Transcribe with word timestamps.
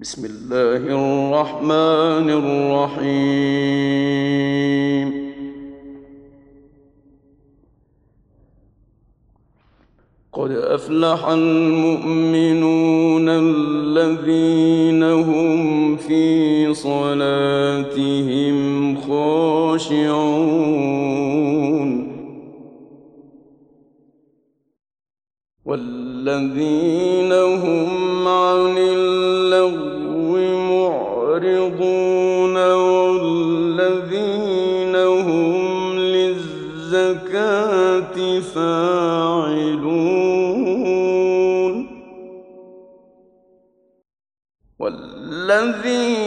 بسم 0.00 0.24
الله 0.24 0.76
الرحمن 0.76 2.30
الرحيم. 2.30 3.10
قد 10.32 10.50
أفلح 10.50 11.28
المؤمنون 11.28 13.28
الذين 13.28 15.02
هم 15.02 15.96
في 15.96 16.74
صلاتهم 16.74 18.56
خاشعون. 18.96 20.50
والذين 25.64 27.32
الذي 45.50 46.19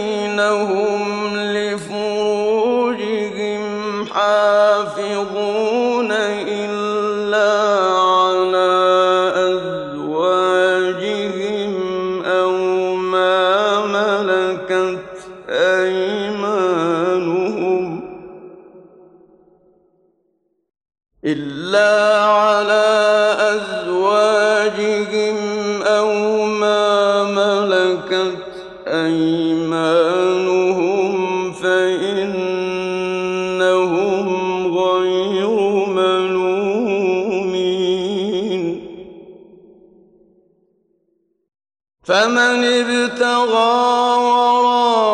ابتغى 43.24 44.20
وراء 44.26 45.14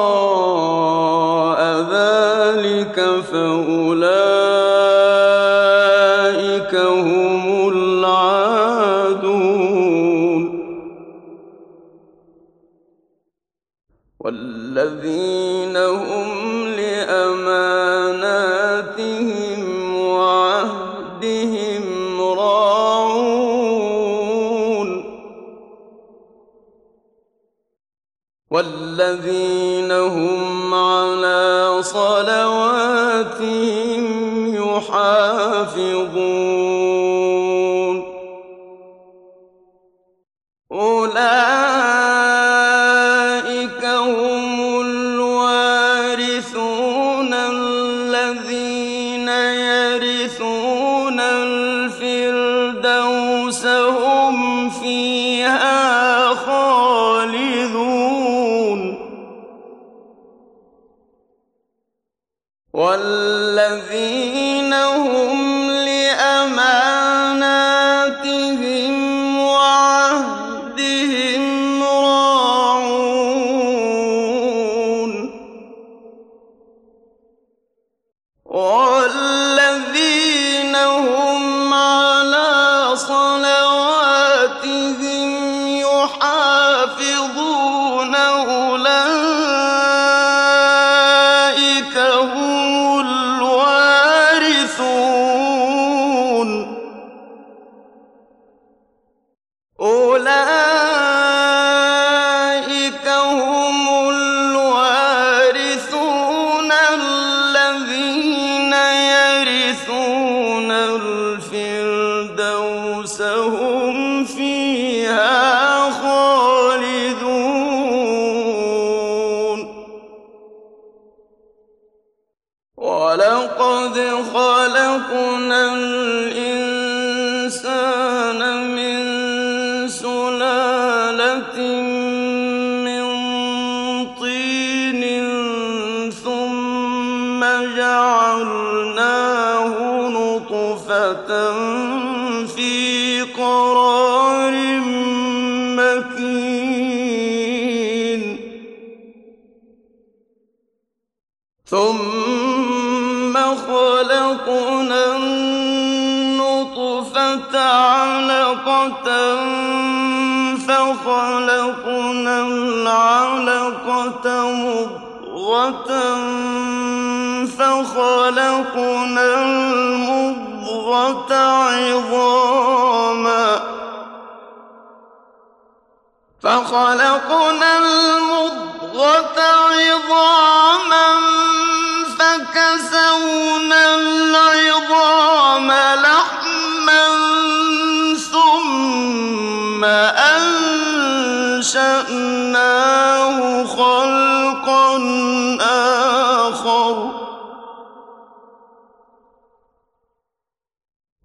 ذلك 1.91 2.97
فأولئك 3.31 4.28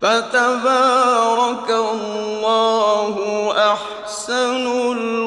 فتبارك 0.04 1.70
الله 1.70 3.14
أحسن 3.72 4.66
الله 4.66 5.23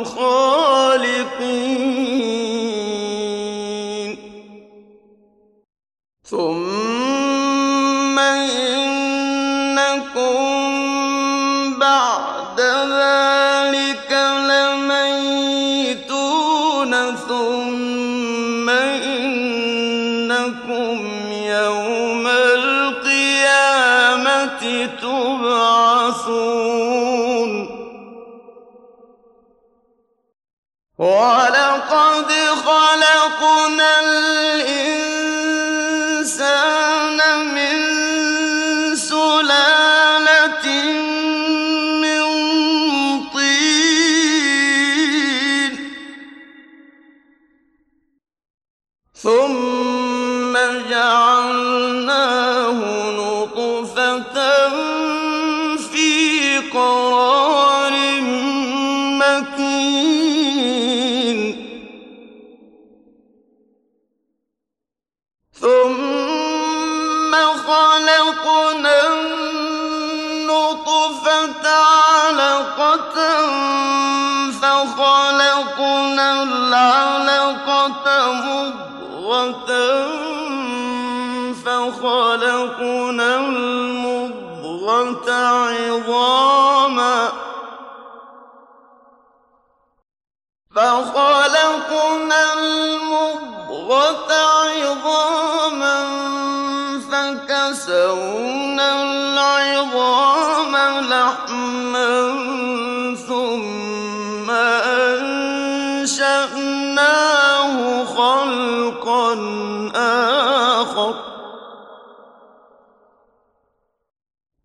فخلقنا 81.68 83.40
المضغة 83.40 85.32
عظاما. 85.32 86.57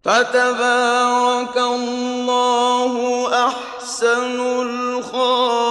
فتبارك 0.04 1.56
الله 1.56 3.28
أحسن 3.46 4.40
الخالق 4.40 5.62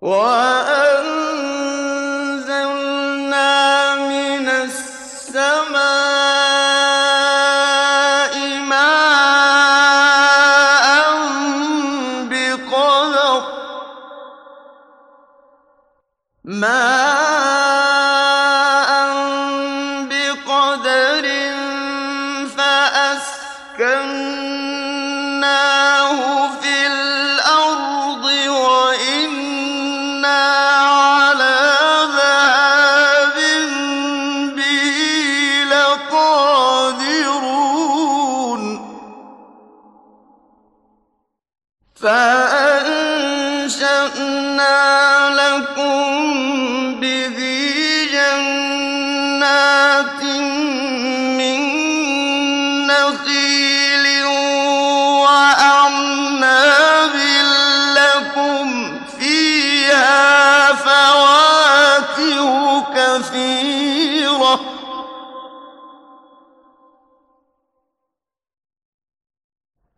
وأ 0.00 0.73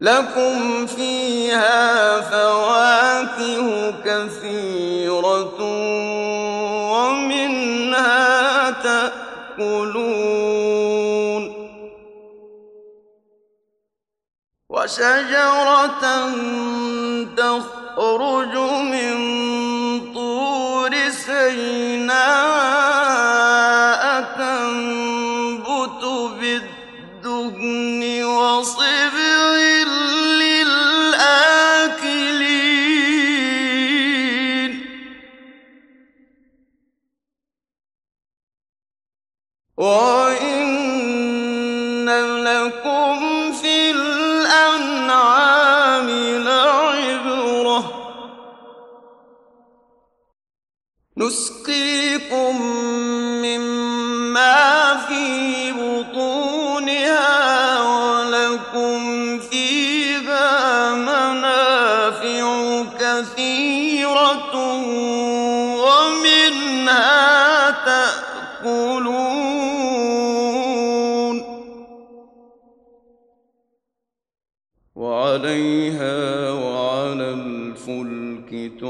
لكم 0.06 0.86
فيها 0.86 2.20
فواكه 2.20 3.90
كثيرة 4.04 5.58
ومنها 6.92 8.70
تأكلون. 8.70 10.36
وشجرة 14.70 16.04
تخرج 17.36 18.54
من 18.92 19.16
طور 20.14 20.92
سيناء 21.10 22.46
تنبت 24.38 26.04
بالدهن 26.40 28.24
وصب 28.24 29.15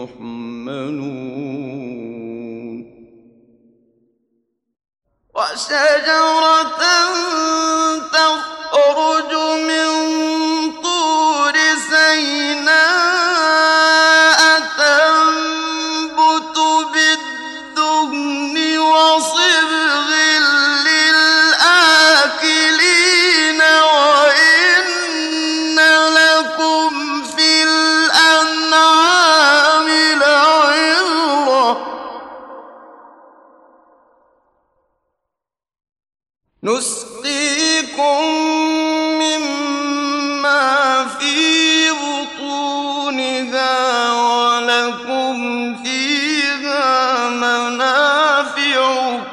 تحملون 0.07 1.17
وشجرة 5.35 6.83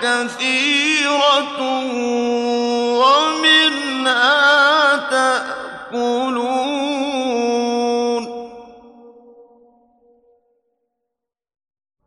كثيرة 0.04 1.60
ومنها 3.04 4.30
تأكلون. 5.10 6.74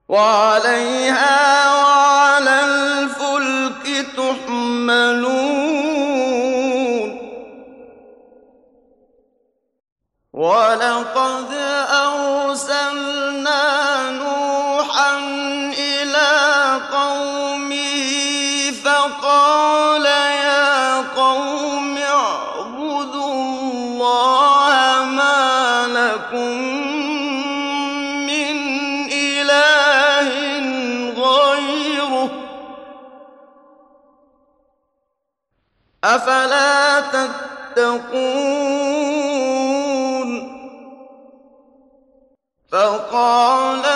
وعلى 0.08 0.65
أفلا 36.16 37.00
تتقون 37.00 38.56
فقال 42.72 43.95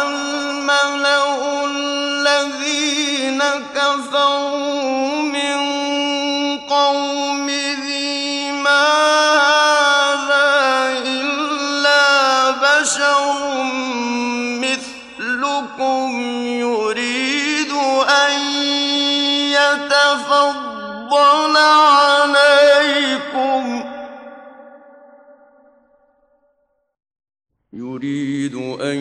أن 28.93 28.99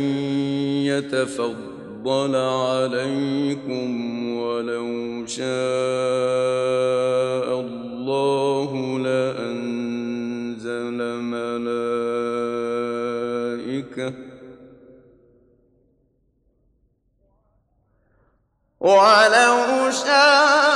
يتفضل 0.86 2.36
عليكم 2.36 3.90
ولو 4.38 5.26
شاء 5.26 5.50
الله 7.60 9.00
لأنزل 9.00 10.98
ملائكة 11.22 11.90
ولو 18.80 19.92
شاء 19.92 20.69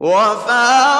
وفاق 0.00 0.99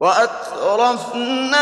وَأَتْرَفْنَاهُمْ 0.00 1.54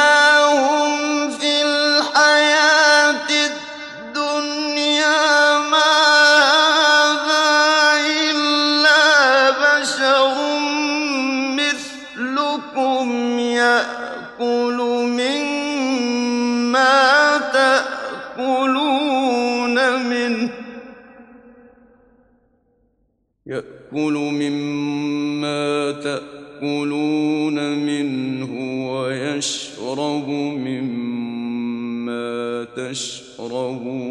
تَشْرَبُونَ 33.48 34.01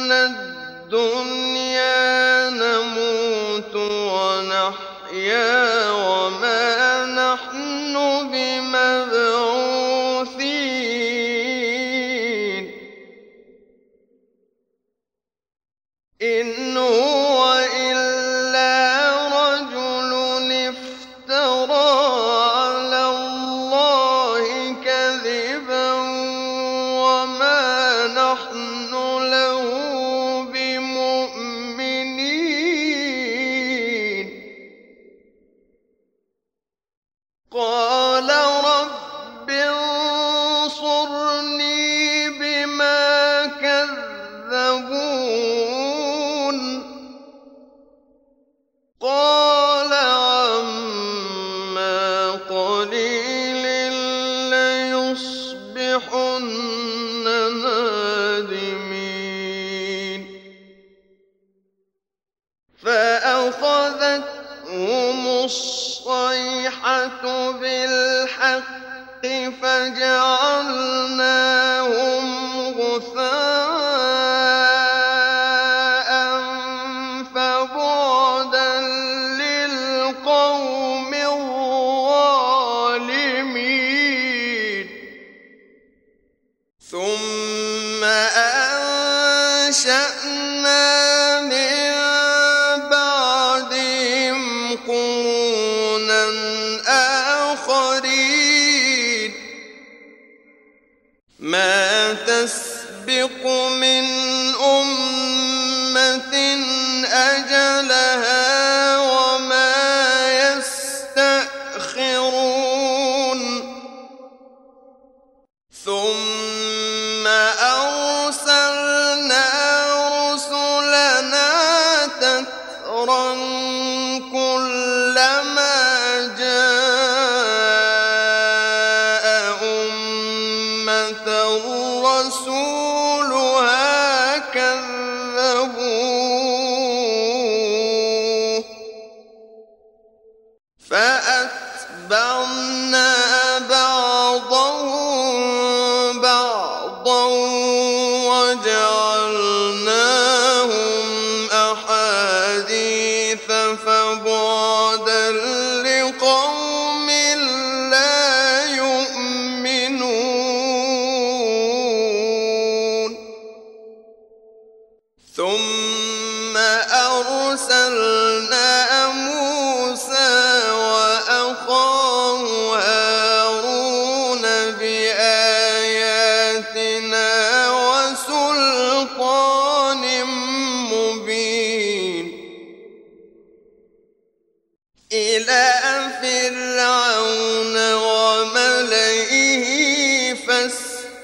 الدُّنْيَا 0.00 1.49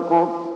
فكفر 0.00 0.49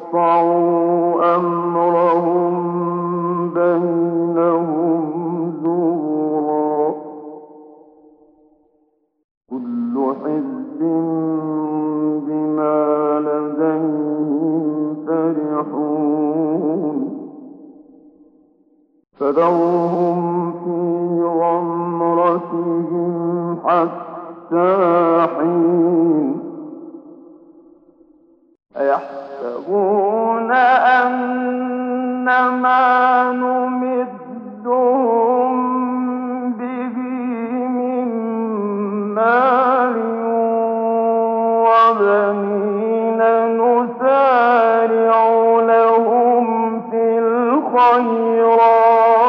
الخيرات 47.74 49.24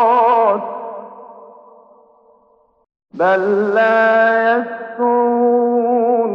بل 3.13 3.73
لا 3.73 4.57
يسترون 4.57 6.31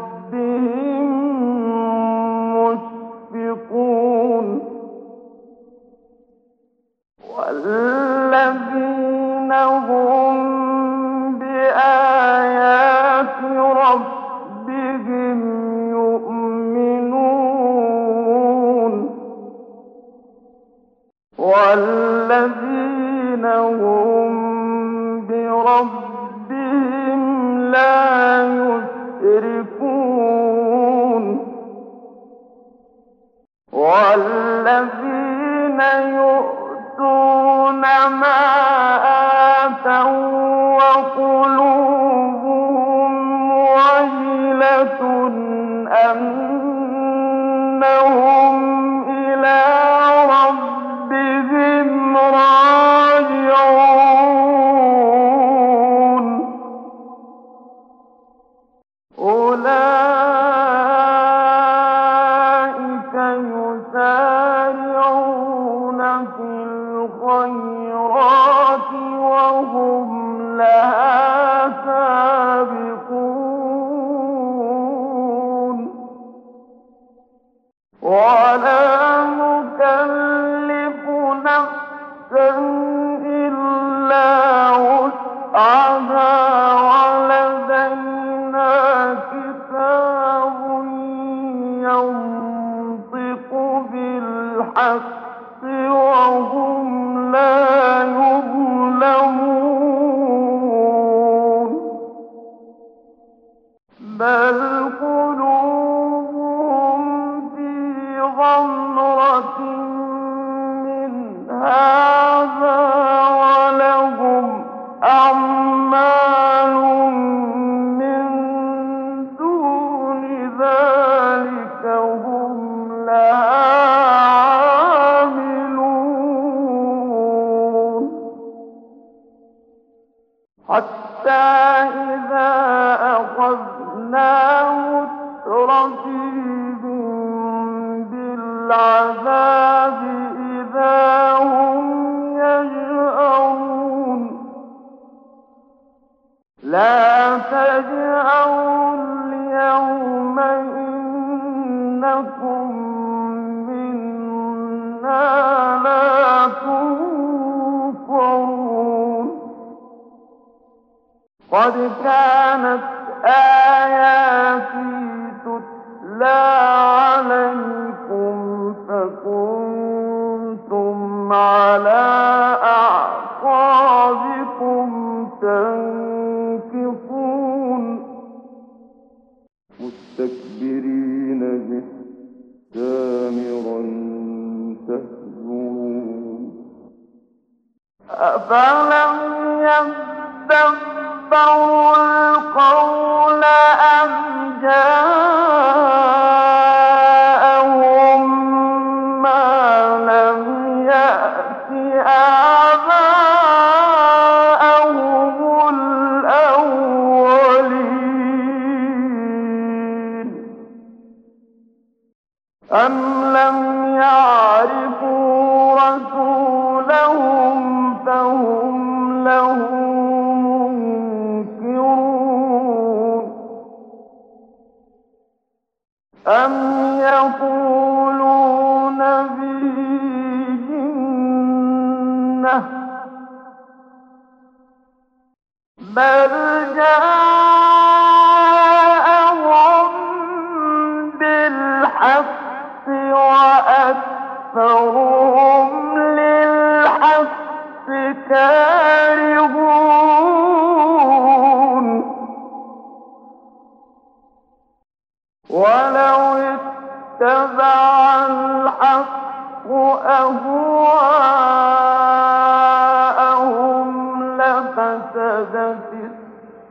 فكنتم 169.24 170.98
على 171.34 172.33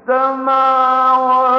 السماوات 0.08 1.51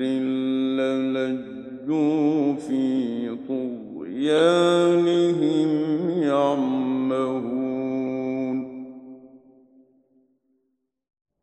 الذل 0.00 0.78
لجوا 1.14 2.54
في 2.54 3.36
طغيانهم 3.48 4.90
يعمهون 6.22 7.54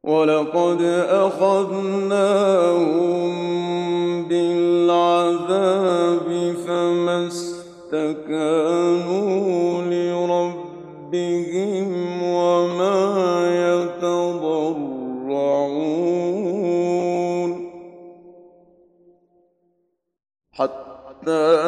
ولقد 0.03 0.81
أخذناهم 1.09 3.00
the 21.31 21.60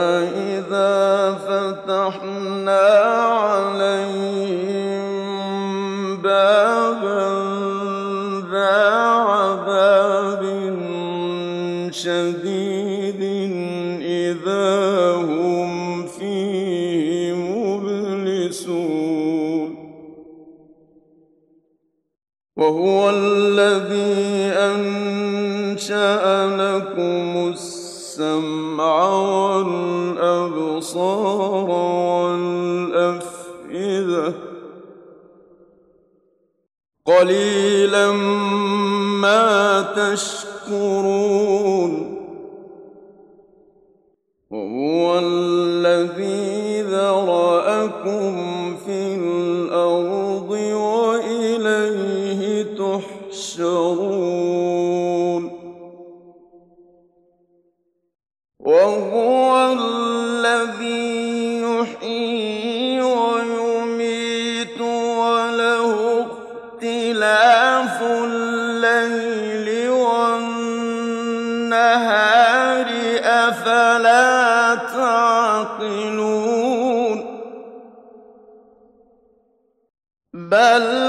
بل 80.54 81.03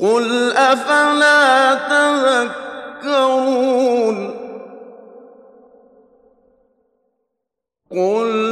قل 0.00 0.52
أفلا 0.52 1.74
تذكرون 1.74 3.50
قل 7.90 8.49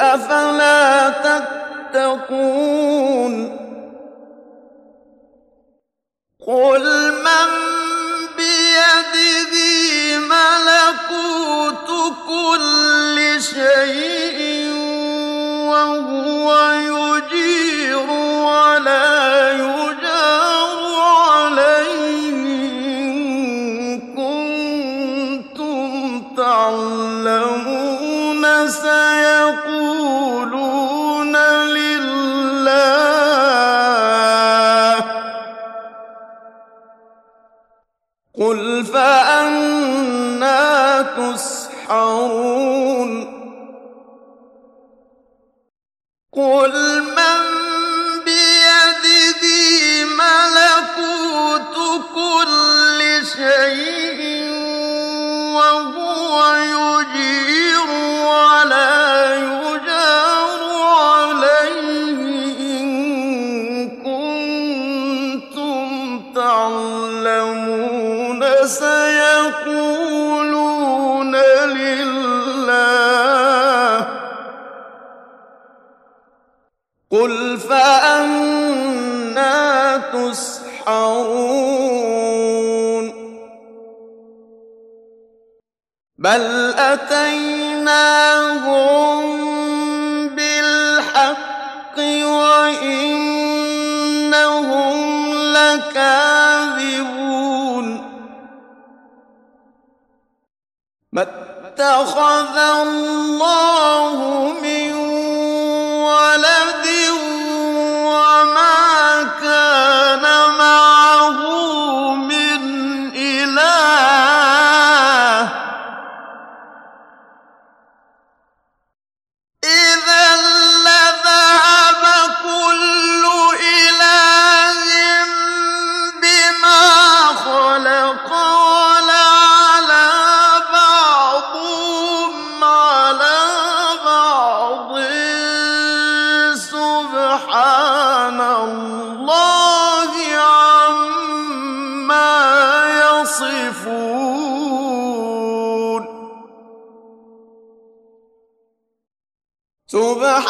أفلا 0.00 1.08
تتقون 1.92 3.56
قل 6.46 7.12
من 7.12 7.50
بيده 8.36 9.54
ملكوت 10.18 11.88
كل 12.28 13.42
شيء 13.42 14.70
وهو 15.70 16.48
يؤمن 16.72 17.05
تسحرون 41.86 42.95
فأنا 77.76 79.56
تسحرون 80.12 81.46
بل 86.18 86.74
أتيناهم 86.78 87.96
بالحق 90.28 91.98
وإنهم 92.24 93.36
لكاذبون 95.52 96.26
ما 101.12 101.22
اتخذ 101.22 102.58
الله 102.58 104.16
من 104.62 104.85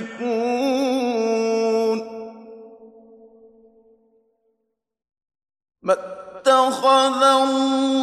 ما 5.82 5.93
اتخذ 5.93 7.22
الله 7.24 7.96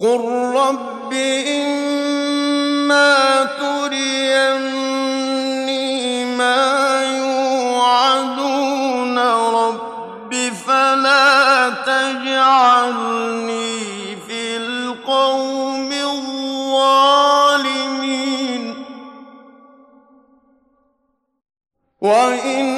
قل 0.00 0.54
رب 0.54 1.12
إما 1.58 3.14
تريني 3.58 4.64
ما 6.24 7.02
يوعدون 7.18 8.38
رب 9.18 10.34
فلا 10.66 11.68
تجعلني 11.86 12.96
في 14.16 14.56
القوم 14.56 15.92
الظالمين 15.92 17.14
وإنا 22.00 22.77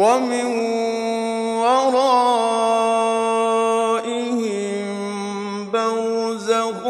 ومن 0.00 0.48
ورائهم 1.60 2.10
برزخ 5.72 6.80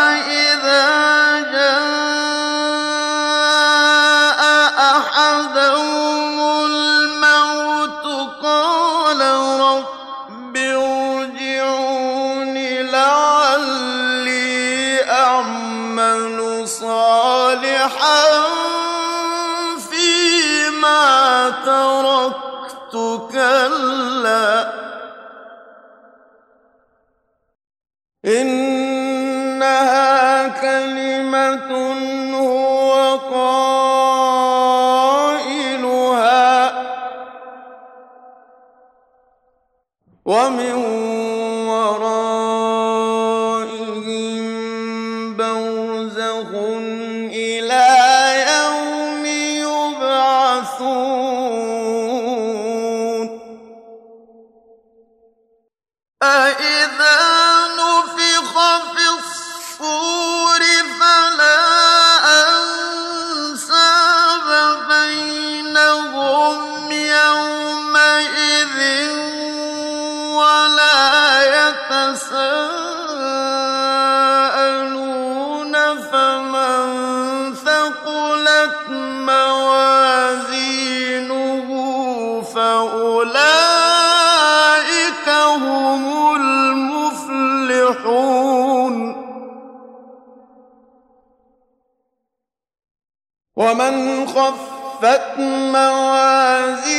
خفت 94.38 95.40
موازين 95.74 96.97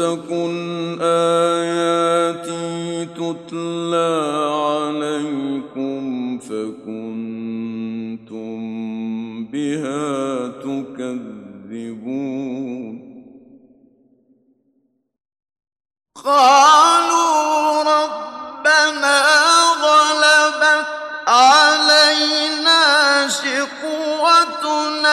تكن 0.00 0.98
آياتي 1.02 2.68
تتلى 3.04 4.12
عليكم 4.68 6.02
فكنتم 6.38 7.50
بها 9.52 10.48
تكذبون. 10.48 11.90
قالوا 16.24 17.82
ربنا 17.82 19.18
غلبت 19.84 20.88
علينا 21.26 22.82
شقوتنا 23.28 25.09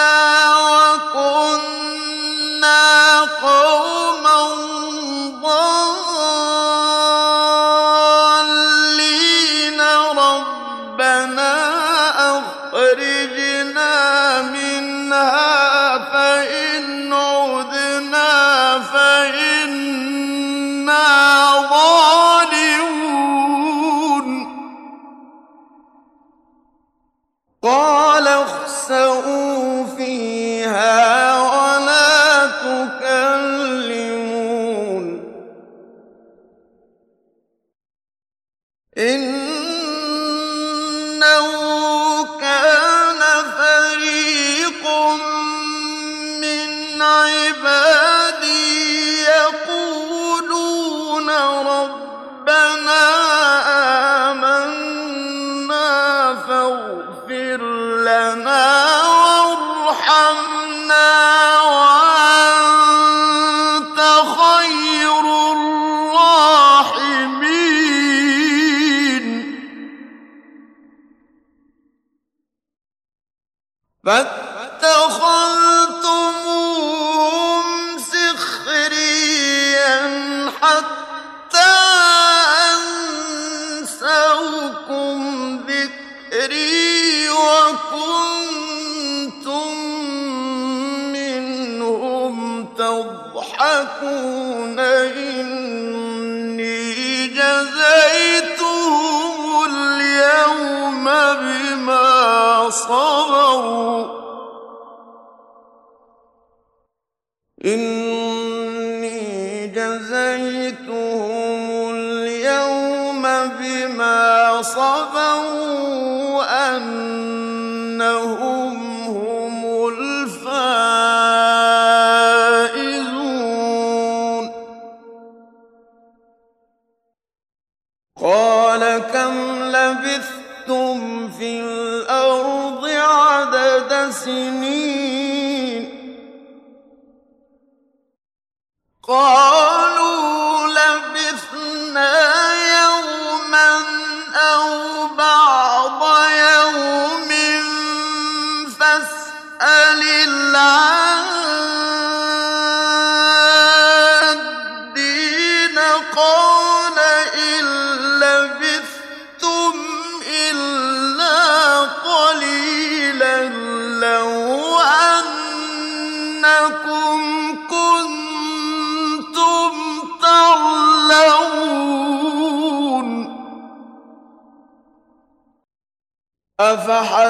إن 107.67 108.06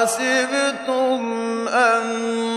حسبتم 0.08 1.68
أن 1.68 2.47